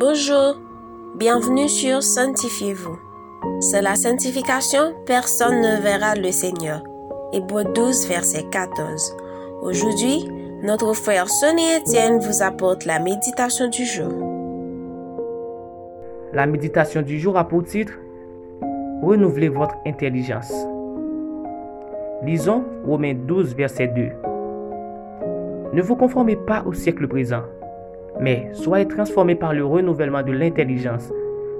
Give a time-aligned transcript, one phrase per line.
[0.00, 0.60] Bonjour,
[1.16, 2.96] bienvenue sur Sanctifiez-vous.
[3.60, 6.84] C'est la sanctification, personne ne verra le Seigneur.
[7.32, 9.16] Hébreu 12, verset 14.
[9.60, 10.30] Aujourd'hui,
[10.62, 14.12] notre frère Sonny Etienne vous apporte la méditation du jour.
[16.32, 17.94] La méditation du jour a pour titre
[19.02, 20.52] Renouvelez votre intelligence.
[22.22, 24.10] Lisons Romains 12, verset 2.
[25.72, 27.42] Ne vous conformez pas au siècle présent,
[28.20, 31.12] mais soyez transformés par le renouvellement de l'intelligence,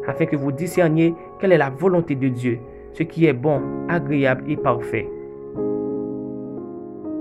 [0.06, 2.58] afin que vous discerniez quelle est la volonté de Dieu,
[2.92, 5.08] ce qui est bon, agréable et parfait.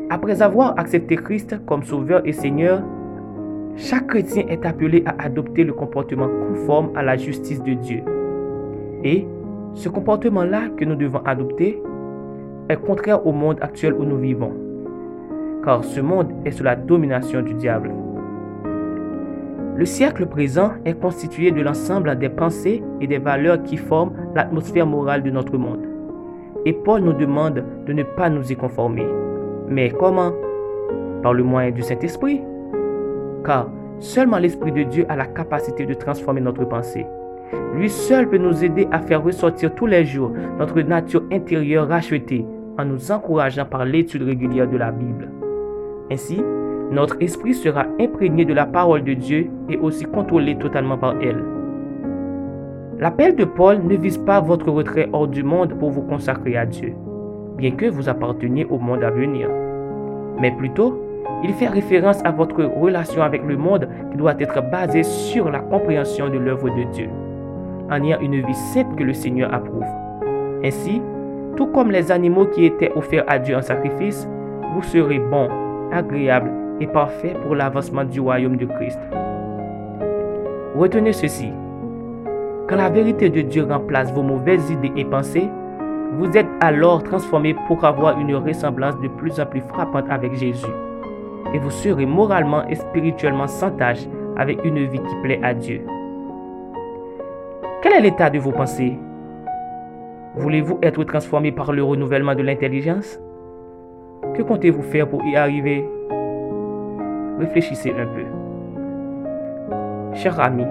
[0.10, 2.82] Après avoir accepté Christ comme Sauveur et Seigneur,
[3.76, 8.02] chaque chrétien est appelé à adopter le comportement conforme à la justice de Dieu.
[9.04, 9.28] Et
[9.74, 11.82] ce comportement-là que nous devons adopter
[12.70, 14.54] est contraire au monde actuel où nous vivons,
[15.64, 17.92] car ce monde est sous la domination du diable.
[19.78, 24.88] Le siècle présent est constitué de l'ensemble des pensées et des valeurs qui forment l'atmosphère
[24.88, 25.86] morale de notre monde.
[26.66, 29.06] Et Paul nous demande de ne pas nous y conformer.
[29.70, 30.34] Mais comment?
[31.22, 32.42] Par le moyen du Saint-Esprit.
[33.46, 33.70] Car
[34.00, 37.06] seulement l'Esprit de Dieu a la capacité de transformer notre pensée.
[37.76, 42.48] Lui seul peut nous aider à faire ressortir tous les jours notre nature intérieure rachetée
[42.80, 45.30] en nous encourageant par l'étude régulière de la Bible.
[46.12, 46.42] Ainsi,
[46.92, 51.44] notre esprit sera imprégné de la parole de Dieu et aussi contrôlé totalement par elle.
[53.00, 56.66] L'appel de Paul ne vise pas votre retrait hors du monde pour vous consacrer à
[56.66, 56.94] Dieu,
[57.58, 59.50] bien que vous apparteniez au monde à venir,
[60.40, 61.04] mais plutôt
[61.44, 65.60] il fait référence à votre relation avec le monde qui doit être basée sur la
[65.60, 67.10] compréhension de l'œuvre de Dieu,
[67.92, 69.86] en ayant une vie sainte que le Seigneur approuve.
[70.64, 71.02] Ainsi,
[71.56, 74.28] tout comme les animaux qui étaient offerts à Dieu en sacrifice,
[74.74, 75.50] vous serez bons,
[75.92, 79.00] agréables et parfait pour l'avancement du royaume de Christ.
[80.76, 81.52] Retenez ceci.
[82.68, 85.50] Quand la vérité de Dieu remplace vos mauvaises idées et pensées,
[86.14, 90.66] vous êtes alors transformé pour avoir une ressemblance de plus en plus frappante avec Jésus.
[91.54, 94.06] Et vous serez moralement et spirituellement sans tâche
[94.36, 95.82] avec une vie qui plaît à Dieu.
[97.82, 98.98] Quel est l'état de vos pensées?
[100.36, 103.20] Voulez-vous être transformé par le renouvellement de l'intelligence?
[104.36, 105.88] Que comptez-vous faire pour y arriver?
[107.40, 108.24] Réfléchissez un peu.
[110.14, 110.66] Chers amis,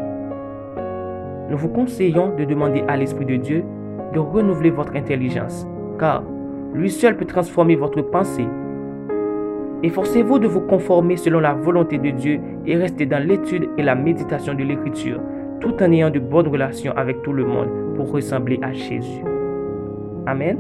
[1.51, 3.65] nous vous conseillons de demander à l'Esprit de Dieu
[4.13, 5.67] de renouveler votre intelligence,
[5.99, 6.23] car
[6.75, 8.47] lui seul peut transformer votre pensée.
[9.83, 13.95] Efforcez-vous de vous conformer selon la volonté de Dieu et restez dans l'étude et la
[13.95, 15.21] méditation de l'Écriture,
[15.61, 19.23] tout en ayant de bonnes relations avec tout le monde pour ressembler à Jésus.
[20.27, 20.59] Amen.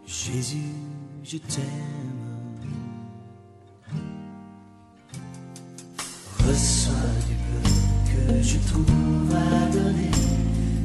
[0.07, 0.75] Jésus,
[1.23, 2.16] je t'aime.
[6.57, 6.95] Reçois
[7.29, 7.69] du peu
[8.11, 10.11] que je trouve à donner,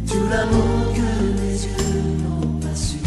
[0.06, 1.10] tout l'amour que
[1.40, 2.98] mes yeux n'ont pas su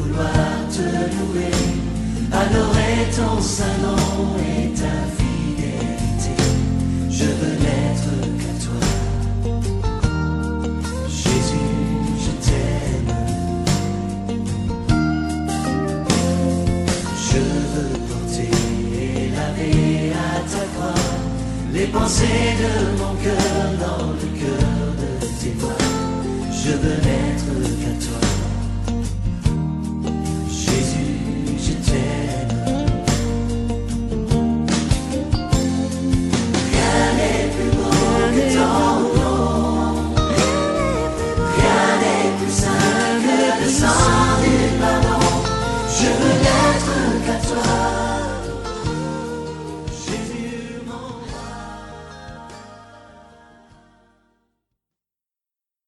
[0.00, 0.82] vouloir te
[1.16, 1.56] louer,
[2.32, 6.34] adorer ton saint nom et ta fidélité.
[7.10, 8.80] Je veux n'être qu'à toi.
[11.08, 11.76] Jésus,
[12.24, 13.12] je t'aime.
[17.28, 17.40] Je
[17.72, 18.50] veux porter
[18.94, 21.10] et laver à ta croix
[21.72, 23.54] les pensées de mon cœur
[23.84, 25.84] dans le cœur de tes voix.
[26.52, 27.50] Je veux n'être
[27.80, 28.39] qu'à toi.